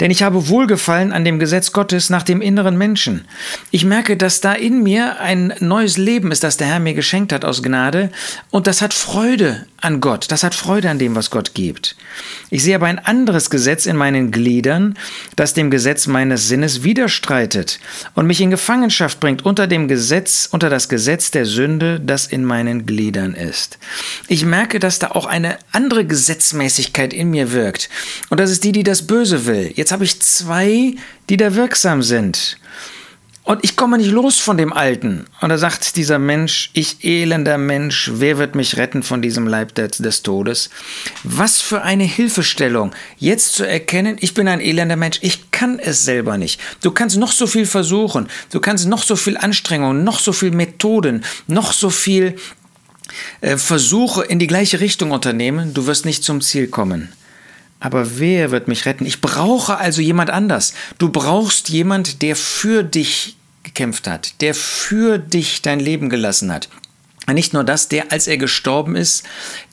Denn 0.00 0.10
ich 0.10 0.22
habe 0.22 0.48
Wohlgefallen 0.48 1.12
an 1.12 1.24
dem 1.24 1.38
Gesetz 1.38 1.72
Gottes 1.72 2.10
nach 2.10 2.22
dem 2.22 2.40
inneren 2.40 2.76
Menschen. 2.76 3.24
Ich 3.70 3.84
merke, 3.84 4.16
dass 4.16 4.40
da 4.40 4.52
in 4.52 4.82
mir 4.82 5.20
ein 5.20 5.54
neues 5.60 5.96
Leben 5.96 6.30
ist, 6.32 6.44
das 6.44 6.56
der 6.56 6.66
Herr 6.66 6.80
mir 6.80 6.94
geschenkt 6.94 7.32
hat 7.32 7.44
aus 7.44 7.62
Gnade, 7.62 8.10
und 8.50 8.66
das 8.66 8.82
hat 8.82 8.94
Freude 8.94 9.66
an 9.80 10.00
Gott, 10.00 10.30
das 10.30 10.42
hat 10.42 10.54
Freude 10.54 10.90
an 10.90 10.98
dem, 10.98 11.14
was 11.14 11.30
Gott 11.30 11.54
gibt. 11.54 11.96
Ich 12.50 12.64
sehe 12.64 12.74
aber 12.74 12.86
ein 12.86 12.98
anderes 12.98 13.48
Gesetz 13.48 13.86
in 13.86 13.96
meinen 13.96 14.32
Gliedern, 14.32 14.98
das 15.36 15.54
dem 15.54 15.70
Gesetz 15.70 16.06
meines 16.06 16.48
Sinnes 16.48 16.82
widerstreitet 16.82 17.78
und 18.14 18.26
mich 18.26 18.40
in 18.40 18.50
Gefangenschaft 18.50 19.20
bringt 19.20 19.44
unter 19.44 19.66
dem 19.66 19.86
Gesetz, 19.86 20.48
unter 20.50 20.68
das 20.68 20.88
Gesetz 20.88 21.30
der 21.30 21.46
Sünde, 21.46 22.00
das 22.00 22.26
in 22.26 22.44
meinen 22.44 22.86
Gliedern 22.86 23.34
ist. 23.34 23.78
Ich 24.26 24.44
merke, 24.44 24.80
dass 24.80 24.98
da 24.98 25.12
auch 25.12 25.26
eine 25.26 25.58
andere 25.70 26.04
Gesetzmäßigkeit 26.04 27.12
in 27.12 27.30
mir 27.30 27.52
wirkt, 27.52 27.88
und 28.30 28.40
das 28.40 28.50
ist 28.50 28.64
die, 28.64 28.72
die 28.72 28.82
das 28.82 29.06
Böse 29.06 29.46
will. 29.46 29.72
Jetzt 29.78 29.92
habe 29.92 30.02
ich 30.02 30.18
zwei, 30.18 30.96
die 31.28 31.36
da 31.36 31.54
wirksam 31.54 32.02
sind. 32.02 32.58
Und 33.44 33.60
ich 33.62 33.76
komme 33.76 33.96
nicht 33.96 34.10
los 34.10 34.40
von 34.40 34.56
dem 34.56 34.72
Alten. 34.72 35.26
Und 35.40 35.50
da 35.50 35.56
sagt 35.56 35.94
dieser 35.94 36.18
Mensch, 36.18 36.70
ich 36.72 37.04
elender 37.04 37.58
Mensch, 37.58 38.10
wer 38.14 38.38
wird 38.38 38.56
mich 38.56 38.76
retten 38.76 39.04
von 39.04 39.22
diesem 39.22 39.46
Leib 39.46 39.76
des, 39.76 39.98
des, 39.98 40.24
Todes? 40.24 40.70
Was 41.22 41.60
für 41.60 41.82
eine 41.82 42.02
Hilfestellung, 42.02 42.90
jetzt 43.18 43.54
zu 43.54 43.62
erkennen, 43.62 44.16
ich 44.18 44.34
bin 44.34 44.48
ein 44.48 44.60
elender 44.60 44.96
Mensch, 44.96 45.20
ich 45.22 45.52
kann 45.52 45.78
es 45.78 46.04
selber 46.04 46.38
nicht. 46.38 46.60
Du 46.82 46.90
kannst 46.90 47.16
noch 47.16 47.30
so 47.30 47.46
viel 47.46 47.64
versuchen, 47.64 48.26
du 48.50 48.58
kannst 48.58 48.88
noch 48.88 49.04
so 49.04 49.14
viel 49.14 49.36
Anstrengung, 49.36 50.02
noch 50.02 50.18
so 50.18 50.32
viel 50.32 50.50
Methoden, 50.50 51.22
noch 51.46 51.72
so 51.72 51.88
viel 51.88 52.34
äh, 53.42 53.56
Versuche 53.56 54.24
in 54.24 54.40
die 54.40 54.48
gleiche 54.48 54.80
Richtung 54.80 55.12
unternehmen, 55.12 55.72
du 55.72 55.86
wirst 55.86 56.04
nicht 56.04 56.24
zum 56.24 56.40
Ziel 56.40 56.66
kommen. 56.66 57.12
Aber 57.80 58.18
wer 58.18 58.50
wird 58.50 58.68
mich 58.68 58.86
retten? 58.86 59.06
Ich 59.06 59.20
brauche 59.20 59.78
also 59.78 60.02
jemand 60.02 60.30
anders. 60.30 60.74
Du 60.98 61.10
brauchst 61.10 61.68
jemand, 61.68 62.22
der 62.22 62.34
für 62.34 62.82
dich 62.82 63.36
gekämpft 63.62 64.08
hat, 64.08 64.40
der 64.40 64.54
für 64.54 65.18
dich 65.18 65.62
dein 65.62 65.78
Leben 65.78 66.08
gelassen 66.08 66.52
hat. 66.52 66.68
Nicht 67.32 67.52
nur 67.52 67.62
das, 67.62 67.88
der, 67.88 68.10
als 68.10 68.26
er 68.26 68.38
gestorben 68.38 68.96
ist, 68.96 69.22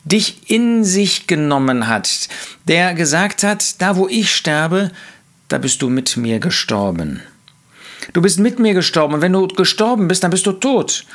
dich 0.04 0.50
in 0.50 0.84
sich 0.84 1.26
genommen 1.26 1.88
hat, 1.88 2.28
der 2.68 2.92
gesagt 2.94 3.42
hat, 3.42 3.80
da 3.80 3.96
wo 3.96 4.08
ich 4.08 4.34
sterbe, 4.34 4.90
da 5.48 5.58
bist 5.58 5.80
du 5.80 5.88
mit 5.88 6.16
mir 6.16 6.38
gestorben. 6.38 7.22
Du 8.12 8.20
bist 8.20 8.38
mit 8.38 8.58
mir 8.58 8.74
gestorben 8.74 9.14
und 9.14 9.20
wenn 9.22 9.32
du 9.32 9.48
gestorben 9.48 10.06
bist, 10.06 10.22
dann 10.22 10.30
bist 10.30 10.46
du 10.46 10.52
tot. 10.52 11.06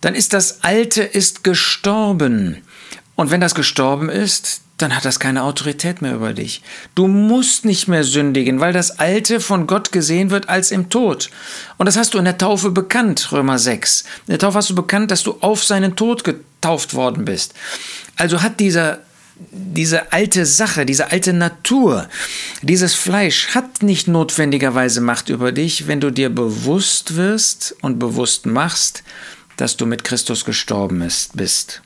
Dann 0.00 0.14
ist 0.14 0.32
das 0.32 0.62
Alte 0.62 1.02
ist 1.02 1.44
gestorben. 1.44 2.58
Und 3.16 3.30
wenn 3.30 3.40
das 3.40 3.54
gestorben 3.54 4.08
ist, 4.08 4.62
dann 4.82 4.94
hat 4.94 5.04
das 5.04 5.20
keine 5.20 5.42
Autorität 5.42 6.02
mehr 6.02 6.14
über 6.14 6.32
dich. 6.32 6.62
Du 6.94 7.06
musst 7.06 7.64
nicht 7.64 7.88
mehr 7.88 8.04
sündigen, 8.04 8.60
weil 8.60 8.72
das 8.72 8.98
Alte 8.98 9.40
von 9.40 9.66
Gott 9.66 9.92
gesehen 9.92 10.30
wird 10.30 10.48
als 10.48 10.70
im 10.70 10.90
Tod. 10.90 11.30
Und 11.78 11.86
das 11.86 11.96
hast 11.96 12.14
du 12.14 12.18
in 12.18 12.24
der 12.24 12.38
Taufe 12.38 12.70
bekannt, 12.70 13.32
Römer 13.32 13.58
6. 13.58 14.02
In 14.26 14.32
der 14.32 14.38
Taufe 14.38 14.58
hast 14.58 14.70
du 14.70 14.74
bekannt, 14.74 15.10
dass 15.10 15.22
du 15.22 15.38
auf 15.40 15.64
seinen 15.64 15.96
Tod 15.96 16.24
getauft 16.24 16.94
worden 16.94 17.24
bist. 17.24 17.54
Also 18.16 18.42
hat 18.42 18.60
dieser 18.60 19.00
diese 19.52 20.12
alte 20.12 20.44
Sache, 20.44 20.84
diese 20.84 21.10
alte 21.10 21.32
Natur, 21.32 22.08
dieses 22.62 22.94
Fleisch 22.94 23.54
hat 23.54 23.82
nicht 23.82 24.06
notwendigerweise 24.06 25.00
Macht 25.00 25.30
über 25.30 25.50
dich, 25.50 25.86
wenn 25.86 26.00
du 26.00 26.10
dir 26.10 26.28
bewusst 26.28 27.16
wirst 27.16 27.74
und 27.80 27.98
bewusst 27.98 28.44
machst, 28.44 29.02
dass 29.56 29.76
du 29.76 29.86
mit 29.86 30.04
Christus 30.04 30.44
gestorben 30.44 31.10
bist. 31.34 31.82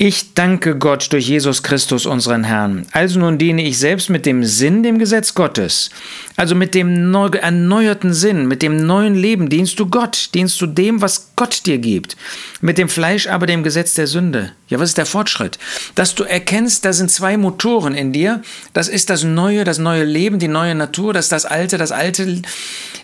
Ich 0.00 0.32
danke 0.32 0.78
Gott 0.78 1.12
durch 1.12 1.26
Jesus 1.26 1.64
Christus, 1.64 2.06
unseren 2.06 2.44
Herrn. 2.44 2.86
Also 2.92 3.18
nun 3.18 3.36
diene 3.36 3.64
ich 3.64 3.80
selbst 3.80 4.10
mit 4.10 4.26
dem 4.26 4.44
Sinn 4.44 4.84
dem 4.84 5.00
Gesetz 5.00 5.34
Gottes. 5.34 5.90
Also 6.36 6.54
mit 6.54 6.76
dem 6.76 7.10
neu 7.10 7.26
erneuerten 7.30 8.14
Sinn, 8.14 8.46
mit 8.46 8.62
dem 8.62 8.76
neuen 8.76 9.16
Leben 9.16 9.48
dienst 9.48 9.80
du 9.80 9.86
Gott, 9.86 10.30
dienst 10.34 10.60
du 10.60 10.68
dem, 10.68 11.02
was 11.02 11.32
Gott 11.34 11.66
dir 11.66 11.78
gibt. 11.78 12.16
Mit 12.60 12.78
dem 12.78 12.88
Fleisch 12.88 13.26
aber 13.26 13.46
dem 13.46 13.64
Gesetz 13.64 13.94
der 13.94 14.06
Sünde. 14.06 14.52
Ja, 14.68 14.78
was 14.78 14.90
ist 14.90 14.98
der 14.98 15.04
Fortschritt? 15.04 15.58
Dass 15.96 16.14
du 16.14 16.22
erkennst, 16.22 16.84
da 16.84 16.92
sind 16.92 17.10
zwei 17.10 17.36
Motoren 17.36 17.96
in 17.96 18.12
dir. 18.12 18.40
Das 18.74 18.86
ist 18.86 19.10
das 19.10 19.24
neue, 19.24 19.64
das 19.64 19.78
neue 19.78 20.04
Leben, 20.04 20.38
die 20.38 20.46
neue 20.46 20.76
Natur. 20.76 21.12
Das 21.12 21.24
ist 21.24 21.32
das 21.32 21.44
alte, 21.44 21.76
das 21.76 21.90
alte, 21.90 22.42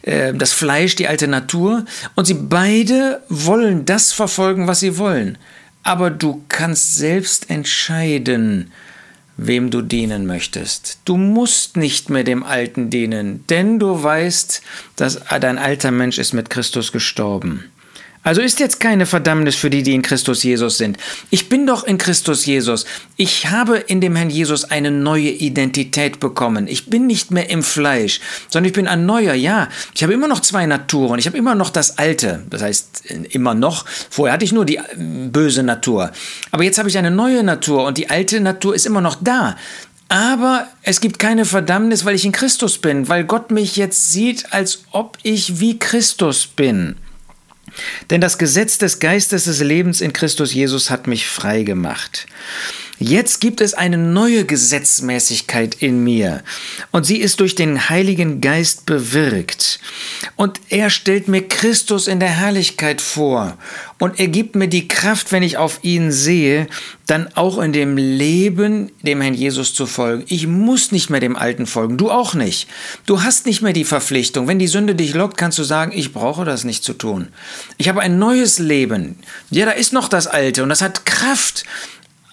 äh, 0.03 0.33
das 0.33 0.53
Fleisch, 0.53 0.95
die 0.95 1.09
alte 1.09 1.27
Natur. 1.27 1.87
Und 2.15 2.27
sie 2.27 2.35
beide 2.35 3.21
wollen 3.29 3.85
das 3.85 4.13
verfolgen, 4.13 4.69
was 4.69 4.79
sie 4.79 4.97
wollen 4.97 5.39
aber 5.85 6.11
du 6.11 6.43
kannst 6.49 6.97
selbst 6.97 7.51
entscheiden, 7.51 8.73
wem 9.37 9.71
du 9.71 9.83
dienen 9.83 10.27
möchtest. 10.27 10.99
Du 11.05 11.17
musst 11.17 11.77
nicht 11.77 12.09
mehr 12.09 12.25
dem 12.25 12.43
Alten 12.43 12.91
dienen, 12.91 13.45
denn 13.49 13.79
du 13.79 14.03
weißt, 14.03 14.63
dass 14.97 15.21
dein 15.41 15.59
alter 15.59 15.91
Mensch 15.91 16.19
ist 16.19 16.33
mit 16.33 16.51
Christus 16.51 16.93
gestorben. 16.93 17.65
Also 18.25 18.41
ist 18.41 18.59
jetzt 18.59 18.81
keine 18.81 19.05
Verdammnis 19.05 19.55
für 19.55 19.69
die, 19.69 19.83
die 19.83 19.95
in 19.95 20.01
Christus 20.01 20.43
Jesus 20.43 20.79
sind. 20.79 20.97
Ich 21.29 21.51
bin 21.51 21.67
doch 21.67 21.85
in 21.85 21.99
Christus 21.99 22.47
Jesus. 22.47 22.87
Ich 23.17 23.51
habe 23.51 23.77
in 23.77 24.01
dem 24.01 24.17
Herrn 24.17 24.31
Jesus 24.31 24.65
eine 24.65 24.91
neue 24.91 25.29
Identität 25.29 26.21
bekommen. 26.21 26.67
Ich 26.67 26.87
bin 26.87 27.07
nicht 27.07 27.31
mehr 27.31 27.51
im 27.51 27.63
Fleisch, 27.63 28.21
sondern 28.49 28.69
ich 28.69 28.75
bin 28.75 28.89
ein 28.89 29.05
neuer. 29.05 29.35
Ja, 29.35 29.69
ich 29.95 30.03
habe 30.03 30.15
immer 30.15 30.27
noch 30.27 30.41
zwei 30.41 30.65
Naturen. 30.65 31.19
Ich 31.19 31.27
habe 31.27 31.37
immer 31.37 31.55
noch 31.55 31.69
das 31.69 31.99
Alte. 31.99 32.43
Das 32.49 32.63
heißt, 32.63 33.05
immer 33.31 33.55
noch. 33.55 33.85
Vorher 34.09 34.33
hatte 34.33 34.47
ich 34.47 34.53
nur 34.53 34.65
die 34.65 34.77
äh, 34.77 34.83
böse 34.97 35.63
Natur. 35.63 36.11
Aber 36.51 36.65
jetzt 36.65 36.79
habe 36.79 36.89
ich 36.89 36.97
eine 36.97 37.11
neue 37.11 37.45
Natur 37.45 37.85
und 37.85 37.99
die 37.99 38.09
alte 38.09 38.41
Natur 38.41 38.75
ist 38.75 38.87
immer 38.87 39.03
noch 39.03 39.17
da. 39.21 39.57
Aber 40.09 40.67
es 40.83 41.03
gibt 41.03 41.19
keine 41.19 41.45
Verdammnis, 41.45 42.07
weil 42.07 42.15
ich 42.15 42.25
in 42.25 42.33
Christus 42.33 42.79
bin, 42.79 43.09
weil 43.09 43.25
Gott 43.25 43.51
mich 43.51 43.77
jetzt 43.77 44.13
sieht, 44.13 44.51
als 44.53 44.85
ob 44.93 45.19
ich 45.23 45.61
wie 45.61 45.79
Christus 45.79 46.47
bin. 46.47 46.97
Denn 48.11 48.21
das 48.21 48.39
Gesetz 48.39 48.79
des 48.79 48.99
Geistes 48.99 49.45
des 49.45 49.61
Lebens 49.61 50.01
in 50.01 50.13
Christus 50.13 50.55
Jesus 50.55 50.91
hat 50.91 51.07
mich 51.07 51.27
frei 51.27 51.63
gemacht. 51.63 52.27
Jetzt 52.99 53.41
gibt 53.41 53.61
es 53.61 53.75
eine 53.75 53.99
neue 53.99 54.45
Gesetzmäßigkeit 54.45 55.75
in 55.75 56.05
mir 56.05 56.45
und 56.93 57.05
sie 57.05 57.17
ist 57.17 57.41
durch 57.41 57.57
den 57.57 57.89
Heiligen 57.89 58.41
Geist 58.41 58.87
bewirkt. 58.87 59.81
Und 60.37 60.61
er 60.69 60.91
stellt 60.91 61.27
mir 61.27 61.43
Christus 61.47 62.07
in 62.07 62.21
der 62.21 62.29
Herrlichkeit 62.29 63.01
vor 63.01 63.59
und 63.99 64.21
er 64.21 64.29
gibt 64.29 64.55
mir 64.55 64.69
die 64.69 64.87
Kraft, 64.87 65.33
wenn 65.33 65.43
ich 65.43 65.57
auf 65.57 65.81
ihn 65.83 66.13
sehe, 66.13 66.69
dann 67.07 67.29
auch 67.35 67.59
in 67.59 67.73
dem 67.73 67.97
Leben 67.97 68.93
dem 69.03 69.21
Herrn 69.21 69.35
Jesus 69.35 69.75
zu 69.75 69.87
folgen. 69.87 70.25
Ich 70.29 70.47
muss 70.47 70.93
nicht 70.93 71.11
mehr 71.11 71.21
dem 71.21 71.37
Alten 71.37 71.67
folgen, 71.67 71.97
du 71.97 72.13
auch 72.13 72.35
nicht. 72.35 72.69
Du 73.07 73.23
hast 73.23 73.45
nicht 73.45 73.61
mehr 73.61 73.73
die 73.73 73.85
Verpflichtung. 73.85 74.47
Wenn 74.47 74.61
die 74.61 74.69
Sünde 74.69 74.95
dich 74.95 75.15
lockt, 75.15 75.37
kannst 75.37 75.59
du 75.59 75.65
sagen, 75.65 75.93
ich 75.95 76.13
brauche 76.13 76.45
das 76.45 76.63
nicht 76.63 76.85
zu 76.85 76.93
tun. 76.93 77.29
Ich 77.77 77.89
habe 77.89 78.01
ein 78.01 78.21
neues 78.21 78.61
Leben. 78.61 79.19
Ja, 79.51 79.67
da 79.67 79.73
ist 79.73 79.93
noch 79.93 80.09
das 80.09 80.29
Alte 80.29 80.63
und 80.63 80.69
das 80.69 80.81
hat 80.81 81.05
Kraft. 81.05 81.65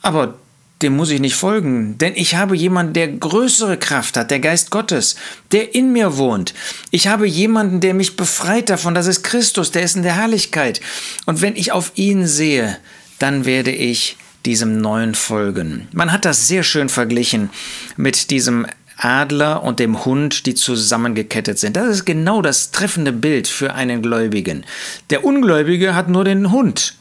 Aber 0.03 0.36
dem 0.81 0.95
muss 0.95 1.11
ich 1.11 1.19
nicht 1.19 1.35
folgen, 1.35 1.97
denn 1.97 2.13
ich 2.15 2.35
habe 2.35 2.55
jemanden, 2.55 2.93
der 2.93 3.07
größere 3.07 3.77
Kraft 3.77 4.17
hat, 4.17 4.31
der 4.31 4.39
Geist 4.39 4.71
Gottes, 4.71 5.15
der 5.51 5.75
in 5.75 5.91
mir 5.91 6.17
wohnt. 6.17 6.53
Ich 6.89 7.07
habe 7.07 7.27
jemanden, 7.27 7.79
der 7.79 7.93
mich 7.93 8.15
befreit 8.15 8.69
davon, 8.69 8.95
das 8.95 9.07
ist 9.07 9.23
Christus, 9.23 9.71
der 9.71 9.83
ist 9.83 9.95
in 9.95 10.03
der 10.03 10.15
Herrlichkeit. 10.15 10.81
Und 11.25 11.41
wenn 11.41 11.55
ich 11.55 11.71
auf 11.71 11.91
ihn 11.95 12.27
sehe, 12.27 12.77
dann 13.19 13.45
werde 13.45 13.71
ich 13.71 14.17
diesem 14.45 14.81
neuen 14.81 15.13
folgen. 15.13 15.88
Man 15.91 16.11
hat 16.11 16.25
das 16.25 16.47
sehr 16.47 16.63
schön 16.63 16.89
verglichen 16.89 17.51
mit 17.95 18.31
diesem 18.31 18.65
Adler 18.97 19.63
und 19.63 19.79
dem 19.79 20.05
Hund, 20.05 20.45
die 20.45 20.55
zusammengekettet 20.55 21.57
sind. 21.59 21.75
Das 21.75 21.88
ist 21.88 22.05
genau 22.05 22.41
das 22.41 22.71
treffende 22.71 23.11
Bild 23.11 23.47
für 23.47 23.73
einen 23.73 24.01
Gläubigen. 24.01 24.63
Der 25.09 25.23
Ungläubige 25.23 25.95
hat 25.95 26.09
nur 26.09 26.23
den 26.23 26.51
Hund 26.51 26.95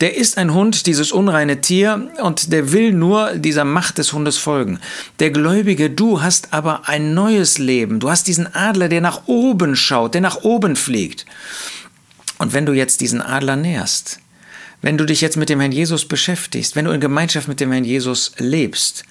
der 0.00 0.16
ist 0.16 0.38
ein 0.38 0.52
Hund, 0.52 0.86
dieses 0.86 1.12
unreine 1.12 1.60
Tier, 1.60 2.10
und 2.20 2.52
der 2.52 2.72
will 2.72 2.92
nur 2.92 3.34
dieser 3.34 3.64
Macht 3.64 3.98
des 3.98 4.12
Hundes 4.12 4.38
folgen. 4.38 4.80
Der 5.20 5.30
Gläubige, 5.30 5.88
du 5.88 6.20
hast 6.20 6.52
aber 6.52 6.88
ein 6.88 7.14
neues 7.14 7.58
Leben. 7.58 8.00
Du 8.00 8.10
hast 8.10 8.26
diesen 8.26 8.52
Adler, 8.54 8.88
der 8.88 9.00
nach 9.00 9.22
oben 9.26 9.76
schaut, 9.76 10.14
der 10.14 10.20
nach 10.20 10.42
oben 10.42 10.76
fliegt. 10.76 11.26
Und 12.38 12.52
wenn 12.52 12.66
du 12.66 12.72
jetzt 12.72 13.00
diesen 13.00 13.22
Adler 13.22 13.56
nährst, 13.56 14.18
wenn 14.82 14.98
du 14.98 15.06
dich 15.06 15.20
jetzt 15.20 15.36
mit 15.36 15.48
dem 15.48 15.60
Herrn 15.60 15.72
Jesus 15.72 16.06
beschäftigst, 16.06 16.76
wenn 16.76 16.84
du 16.84 16.90
in 16.90 17.00
Gemeinschaft 17.00 17.48
mit 17.48 17.60
dem 17.60 17.72
Herrn 17.72 17.84
Jesus 17.84 18.32
lebst, 18.38 19.04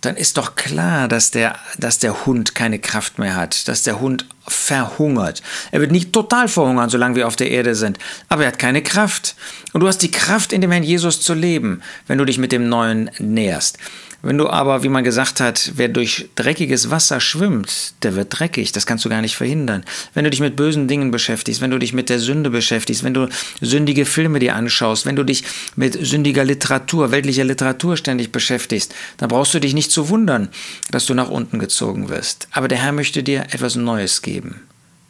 dann 0.00 0.16
ist 0.16 0.36
doch 0.36 0.54
klar, 0.54 1.08
dass 1.08 1.30
der, 1.30 1.56
dass 1.76 1.98
der 1.98 2.24
Hund 2.24 2.54
keine 2.54 2.78
Kraft 2.78 3.18
mehr 3.18 3.34
hat, 3.34 3.66
dass 3.66 3.82
der 3.82 4.00
Hund 4.00 4.26
verhungert. 4.46 5.42
Er 5.72 5.80
wird 5.80 5.90
nicht 5.90 6.12
total 6.12 6.48
verhungern, 6.48 6.88
solange 6.88 7.16
wir 7.16 7.26
auf 7.26 7.36
der 7.36 7.50
Erde 7.50 7.74
sind, 7.74 7.98
aber 8.28 8.42
er 8.42 8.48
hat 8.48 8.58
keine 8.58 8.82
Kraft. 8.82 9.34
Und 9.72 9.80
du 9.80 9.88
hast 9.88 9.98
die 9.98 10.10
Kraft, 10.10 10.52
in 10.52 10.60
dem 10.60 10.70
Herrn 10.70 10.84
Jesus 10.84 11.20
zu 11.20 11.34
leben, 11.34 11.82
wenn 12.06 12.18
du 12.18 12.24
dich 12.24 12.38
mit 12.38 12.52
dem 12.52 12.68
Neuen 12.68 13.10
näherst. 13.18 13.78
Wenn 14.20 14.36
du 14.36 14.48
aber, 14.48 14.82
wie 14.82 14.88
man 14.88 15.04
gesagt 15.04 15.40
hat, 15.40 15.72
wer 15.76 15.86
durch 15.86 16.28
dreckiges 16.34 16.90
Wasser 16.90 17.20
schwimmt, 17.20 17.94
der 18.02 18.16
wird 18.16 18.36
dreckig. 18.36 18.72
Das 18.72 18.84
kannst 18.84 19.04
du 19.04 19.08
gar 19.08 19.20
nicht 19.20 19.36
verhindern. 19.36 19.84
Wenn 20.12 20.24
du 20.24 20.30
dich 20.30 20.40
mit 20.40 20.56
bösen 20.56 20.88
Dingen 20.88 21.12
beschäftigst, 21.12 21.60
wenn 21.60 21.70
du 21.70 21.78
dich 21.78 21.92
mit 21.92 22.08
der 22.08 22.18
Sünde 22.18 22.50
beschäftigst, 22.50 23.04
wenn 23.04 23.14
du 23.14 23.28
sündige 23.60 24.04
Filme 24.04 24.40
dir 24.40 24.56
anschaust, 24.56 25.06
wenn 25.06 25.14
du 25.14 25.22
dich 25.22 25.44
mit 25.76 26.04
sündiger 26.04 26.44
Literatur, 26.44 27.12
weltlicher 27.12 27.44
Literatur 27.44 27.96
ständig 27.96 28.32
beschäftigst, 28.32 28.92
dann 29.18 29.28
brauchst 29.28 29.54
du 29.54 29.60
dich 29.60 29.74
nicht 29.74 29.92
zu 29.92 30.08
wundern, 30.08 30.48
dass 30.90 31.06
du 31.06 31.14
nach 31.14 31.30
unten 31.30 31.60
gezogen 31.60 32.08
wirst. 32.08 32.48
Aber 32.50 32.66
der 32.66 32.78
Herr 32.78 32.92
möchte 32.92 33.22
dir 33.22 33.42
etwas 33.50 33.76
Neues 33.76 34.22
geben. 34.22 34.62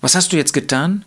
Was 0.03 0.15
hast 0.17 0.33
du 0.33 0.37
jetzt 0.37 0.53
getan? 0.53 1.05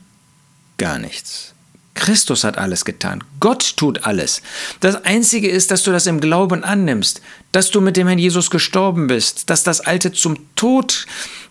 Gar 0.79 0.97
nichts. 0.97 1.53
Christus 1.93 2.43
hat 2.43 2.57
alles 2.57 2.85
getan. 2.85 3.23
Gott 3.39 3.75
tut 3.75 4.05
alles. 4.05 4.41
Das 4.79 5.03
Einzige 5.03 5.49
ist, 5.49 5.71
dass 5.71 5.83
du 5.83 5.91
das 5.91 6.07
im 6.07 6.21
Glauben 6.21 6.63
annimmst, 6.63 7.21
dass 7.51 7.69
du 7.69 7.81
mit 7.81 7.97
dem 7.97 8.07
Herrn 8.07 8.19
Jesus 8.19 8.49
gestorben 8.49 9.07
bist, 9.07 9.49
dass 9.49 9.63
das 9.63 9.81
Alte 9.81 10.11
zum 10.13 10.37
Tod 10.55 11.05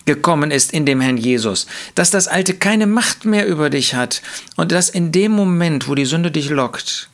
gekommen 0.06 0.50
ist 0.50 0.72
in 0.72 0.86
dem 0.86 1.00
Herrn 1.00 1.18
Jesus, 1.18 1.66
dass 1.94 2.10
das 2.10 2.26
Alte 2.26 2.54
keine 2.54 2.86
Macht 2.86 3.24
mehr 3.26 3.46
über 3.46 3.70
dich 3.70 3.94
hat 3.94 4.22
und 4.56 4.72
dass 4.72 4.88
in 4.88 5.12
dem 5.12 5.32
Moment, 5.32 5.88
wo 5.88 5.94
die 5.94 6.06
Sünde 6.06 6.30
dich 6.30 6.48
lockt, 6.48 7.10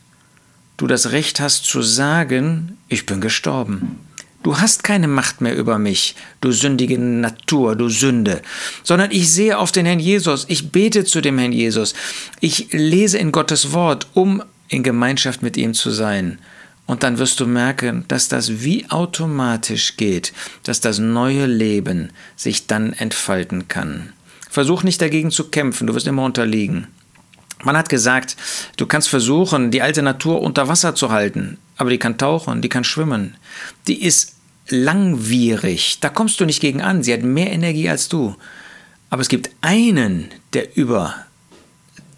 du 0.77 0.87
das 0.87 1.11
Recht 1.11 1.41
hast 1.41 1.65
zu 1.65 1.83
sagen, 1.83 2.79
ich 2.89 3.07
bin 3.07 3.21
gestorben. 3.21 4.06
Du 4.47 4.61
hast 4.61 4.85
keine 4.85 5.09
Macht 5.09 5.41
mehr 5.41 5.57
über 5.57 5.77
mich, 5.77 6.15
du 6.41 6.53
sündige 6.53 7.01
Natur, 7.01 7.75
du 7.75 7.89
Sünde, 7.89 8.43
sondern 8.85 9.11
ich 9.11 9.29
sehe 9.29 9.59
auf 9.59 9.73
den 9.73 9.87
Herrn 9.87 9.99
Jesus, 9.99 10.45
ich 10.47 10.71
bete 10.71 11.05
zu 11.05 11.21
dem 11.21 11.37
Herrn 11.37 11.51
Jesus, 11.51 11.95
ich 12.39 12.69
lese 12.71 13.19
in 13.19 13.33
Gottes 13.33 13.73
Wort, 13.73 14.07
um 14.15 14.45
in 14.69 14.85
Gemeinschaft 14.85 15.43
mit 15.43 15.57
ihm 15.57 15.75
zu 15.75 15.91
sein. 15.91 16.39
Und 16.87 17.03
dann 17.03 17.19
wirst 17.19 17.41
du 17.41 17.47
merken, 17.49 18.05
dass 18.07 18.29
das 18.29 18.63
wie 18.63 18.89
automatisch 18.89 19.97
geht, 19.97 20.33
dass 20.63 20.81
das 20.81 21.01
neue 21.01 21.47
Leben 21.47 22.11
sich 22.37 22.69
dann 22.69 22.93
entfalten 22.93 23.67
kann. 23.67 24.13
Versuch 24.49 24.85
nicht 24.85 25.03
dagegen 25.03 25.33
zu 25.33 25.51
kämpfen, 25.51 25.89
du 25.89 25.95
wirst 25.97 26.07
immer 26.07 26.23
unterliegen. 26.23 26.87
Man 27.65 27.77
hat 27.77 27.89
gesagt, 27.89 28.37
du 28.77 28.87
kannst 28.87 29.09
versuchen, 29.09 29.73
die 29.73 29.83
alte 29.83 30.03
Natur 30.03 30.41
unter 30.41 30.69
Wasser 30.69 30.95
zu 30.95 31.11
halten, 31.11 31.59
aber 31.77 31.91
die 31.91 31.99
kann 31.99 32.17
tauchen, 32.17 32.63
die 32.63 32.69
kann 32.69 32.85
schwimmen. 32.85 33.37
Die 33.89 34.05
ist 34.05 34.36
langwierig. 34.69 35.99
Da 36.01 36.09
kommst 36.09 36.41
du 36.41 36.45
nicht 36.45 36.61
gegen 36.61 36.83
an. 36.83 37.03
Sie 37.03 37.13
hat 37.13 37.23
mehr 37.23 37.53
Energie 37.53 37.89
als 37.89 38.09
du. 38.09 38.37
Aber 39.11 39.23
es 39.23 39.29
gibt 39.29 39.51
einen, 39.61 40.29
der 40.53 40.77
über 40.77 41.15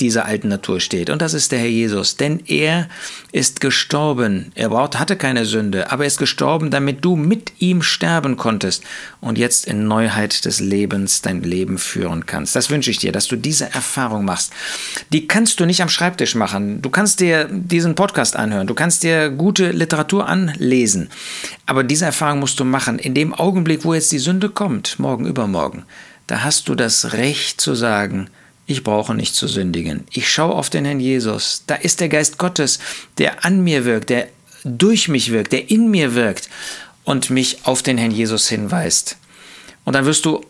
dieser 0.01 0.27
alten 0.27 0.49
Natur 0.49 0.81
steht. 0.81 1.11
Und 1.11 1.23
das 1.23 1.35
ist 1.35 1.53
der 1.53 1.59
Herr 1.59 1.69
Jesus. 1.69 2.17
Denn 2.17 2.41
er 2.47 2.89
ist 3.33 3.61
gestorben. 3.61 4.53
Er 4.55 4.71
hatte 4.71 5.17
keine 5.17 5.45
Sünde, 5.45 5.91
aber 5.91 6.05
er 6.05 6.09
ist 6.09 6.19
gestorben, 6.19 6.71
damit 6.71 7.05
du 7.05 7.17
mit 7.17 7.53
ihm 7.59 7.83
sterben 7.83 8.37
konntest 8.37 8.85
und 9.21 9.39
jetzt 9.39 9.67
in 9.67 9.87
Neuheit 9.87 10.45
des 10.45 10.61
Lebens 10.61 11.23
dein 11.23 11.43
Leben 11.43 11.79
führen 11.79 12.27
kannst. 12.27 12.55
Das 12.57 12.71
wünsche 12.71 12.91
ich 12.91 12.99
dir, 12.99 13.13
dass 13.13 13.27
du 13.27 13.37
diese 13.37 13.73
Erfahrung 13.73 14.25
machst. 14.25 14.53
Die 15.13 15.27
kannst 15.27 15.61
du 15.61 15.67
nicht 15.67 15.83
am 15.83 15.89
Schreibtisch 15.89 16.35
machen. 16.35 16.81
Du 16.83 16.91
kannst 16.91 17.21
dir 17.21 17.49
diesen 17.51 17.95
Podcast 17.95 18.37
anhören. 18.37 18.67
Du 18.67 18.75
kannst 18.75 19.03
dir 19.03 19.31
gute 19.31 19.71
Literatur 19.71 20.29
anlesen. 20.29 21.11
Aber 21.67 21.85
diese 21.85 22.07
Erfahrung 22.07 22.41
musst 22.41 22.61
du 22.61 22.65
machen. 22.65 22.99
In 22.99 23.15
dem 23.15 23.35
Augenblick, 23.35 23.85
wo 23.85 23.95
jetzt 23.95 24.13
die 24.13 24.19
Sünde 24.19 24.49
kommt, 24.49 24.99
morgen, 24.99 25.27
übermorgen, 25.27 25.85
da 26.27 26.45
hast 26.45 26.69
du 26.69 26.75
das 26.75 27.15
Recht 27.15 27.61
zu 27.61 27.75
sagen, 27.75 28.29
ich 28.69 28.85
brauche 28.85 29.15
nicht 29.15 29.35
zu 29.35 29.49
sündigen. 29.49 30.05
Ich 30.13 30.31
schaue 30.31 30.55
auf 30.55 30.69
den 30.69 30.85
Herrn 30.85 31.01
Jesus. 31.01 31.65
Da 31.67 31.75
ist 31.75 32.01
der 32.01 32.11
Geist 32.11 32.37
Gottes, 32.37 32.79
der 33.17 33.47
an 33.47 33.65
mir 33.65 33.87
wirkt, 33.87 34.11
der 34.11 34.29
durch 34.63 35.09
mich 35.09 35.33
wirkt, 35.33 35.53
der 35.53 35.71
in 35.71 35.91
mir 35.91 36.15
wirkt 36.15 36.51
und 37.05 37.31
mich 37.31 37.65
auf 37.65 37.83
den 37.83 37.97
Herrn 37.97 38.11
Jesus 38.11 38.47
hinweist. 38.49 39.17
Und 39.85 39.95
dann 39.95 40.05
wirst 40.05 40.27
du, 40.27 40.45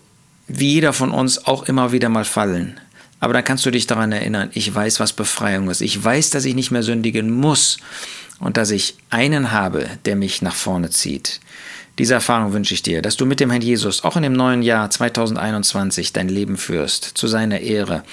wie 0.48 0.72
jeder 0.72 0.92
von 0.92 1.12
uns, 1.12 1.46
auch 1.46 1.62
immer 1.68 1.92
wieder 1.92 2.08
mal 2.08 2.24
fallen. 2.24 2.80
Aber 3.20 3.34
dann 3.34 3.44
kannst 3.44 3.64
du 3.64 3.70
dich 3.70 3.86
daran 3.86 4.10
erinnern, 4.10 4.50
ich 4.52 4.74
weiß, 4.74 4.98
was 4.98 5.12
Befreiung 5.12 5.70
ist. 5.70 5.80
Ich 5.80 6.02
weiß, 6.02 6.30
dass 6.30 6.44
ich 6.44 6.56
nicht 6.56 6.72
mehr 6.72 6.82
sündigen 6.82 7.30
muss 7.30 7.78
und 8.40 8.56
dass 8.56 8.72
ich 8.72 8.96
einen 9.10 9.52
habe, 9.52 9.88
der 10.06 10.16
mich 10.16 10.42
nach 10.42 10.56
vorne 10.56 10.90
zieht. 10.90 11.40
Diese 11.98 12.14
Erfahrung 12.14 12.52
wünsche 12.52 12.74
ich 12.74 12.82
dir, 12.82 13.02
dass 13.02 13.16
du 13.16 13.26
mit 13.26 13.40
dem 13.40 13.50
Herrn 13.50 13.62
Jesus 13.62 14.04
auch 14.04 14.16
in 14.16 14.22
dem 14.22 14.32
neuen 14.32 14.62
Jahr 14.62 14.88
2021 14.88 16.12
dein 16.12 16.28
Leben 16.28 16.56
führst, 16.56 17.04
zu 17.04 17.26
seiner 17.26 17.60
Ehre. 17.60 18.04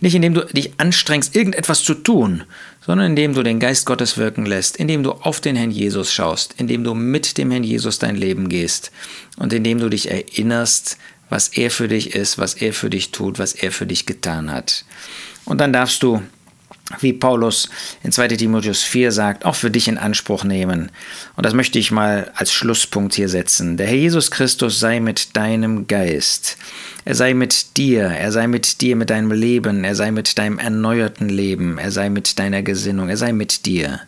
Nicht 0.00 0.14
indem 0.14 0.32
du 0.32 0.46
dich 0.46 0.72
anstrengst, 0.78 1.36
irgendetwas 1.36 1.82
zu 1.82 1.94
tun, 1.94 2.44
sondern 2.80 3.08
indem 3.08 3.34
du 3.34 3.42
den 3.42 3.60
Geist 3.60 3.84
Gottes 3.84 4.16
wirken 4.16 4.46
lässt, 4.46 4.78
indem 4.78 5.02
du 5.02 5.12
auf 5.12 5.40
den 5.40 5.56
Herrn 5.56 5.70
Jesus 5.70 6.12
schaust, 6.12 6.54
indem 6.56 6.84
du 6.84 6.94
mit 6.94 7.36
dem 7.36 7.50
Herrn 7.50 7.64
Jesus 7.64 7.98
dein 7.98 8.16
Leben 8.16 8.48
gehst 8.48 8.90
und 9.36 9.52
indem 9.52 9.78
du 9.78 9.90
dich 9.90 10.10
erinnerst, 10.10 10.96
was 11.28 11.48
er 11.48 11.70
für 11.70 11.88
dich 11.88 12.14
ist, 12.14 12.38
was 12.38 12.54
er 12.54 12.72
für 12.72 12.88
dich 12.88 13.10
tut, 13.10 13.38
was 13.38 13.52
er 13.52 13.72
für 13.72 13.86
dich 13.86 14.06
getan 14.06 14.50
hat. 14.50 14.84
Und 15.44 15.60
dann 15.60 15.72
darfst 15.72 16.02
du 16.02 16.22
wie 17.00 17.12
Paulus 17.12 17.70
in 18.02 18.12
2 18.12 18.28
Timotheus 18.28 18.82
4 18.82 19.10
sagt, 19.10 19.44
auch 19.44 19.54
für 19.54 19.70
dich 19.70 19.88
in 19.88 19.96
Anspruch 19.96 20.44
nehmen. 20.44 20.90
Und 21.36 21.46
das 21.46 21.54
möchte 21.54 21.78
ich 21.78 21.90
mal 21.90 22.30
als 22.34 22.52
Schlusspunkt 22.52 23.14
hier 23.14 23.28
setzen. 23.28 23.76
Der 23.76 23.86
Herr 23.86 23.96
Jesus 23.96 24.30
Christus 24.30 24.80
sei 24.80 25.00
mit 25.00 25.36
deinem 25.36 25.86
Geist. 25.86 26.58
Er 27.06 27.14
sei 27.14 27.34
mit 27.34 27.76
dir, 27.76 28.04
er 28.04 28.32
sei 28.32 28.46
mit 28.46 28.80
dir 28.80 28.96
mit 28.96 29.10
deinem 29.10 29.32
Leben, 29.32 29.84
er 29.84 29.94
sei 29.94 30.10
mit 30.10 30.38
deinem 30.38 30.58
erneuerten 30.58 31.28
Leben, 31.28 31.78
er 31.78 31.90
sei 31.90 32.10
mit 32.10 32.38
deiner 32.38 32.62
Gesinnung, 32.62 33.08
er 33.08 33.16
sei 33.16 33.32
mit 33.32 33.66
dir. 33.66 34.00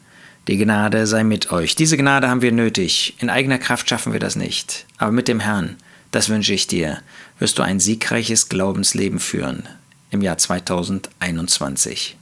Die 0.48 0.58
Gnade 0.58 1.06
sei 1.06 1.24
mit 1.24 1.50
euch. 1.50 1.74
Diese 1.74 1.96
Gnade 1.96 2.28
haben 2.28 2.42
wir 2.42 2.52
nötig. 2.52 3.16
In 3.18 3.30
eigener 3.30 3.58
Kraft 3.58 3.88
schaffen 3.88 4.12
wir 4.12 4.20
das 4.20 4.36
nicht. 4.36 4.86
Aber 4.98 5.12
mit 5.12 5.28
dem 5.28 5.40
Herrn, 5.40 5.76
das 6.12 6.28
wünsche 6.28 6.54
ich 6.54 6.66
dir, 6.66 7.00
wirst 7.38 7.58
du 7.58 7.62
ein 7.62 7.80
siegreiches 7.80 8.48
Glaubensleben 8.48 9.18
führen 9.18 9.68
im 10.10 10.22
Jahr 10.22 10.38
2021. 10.38 12.16